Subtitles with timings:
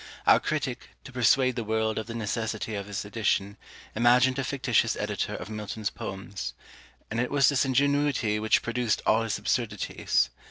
[0.25, 3.55] Our critic, to persuade the world of the necessity of his edition,
[3.95, 6.55] imagined a fictitious editor of Milton's Poems:
[7.11, 10.31] and it was this ingenuity which produced all his absurdities.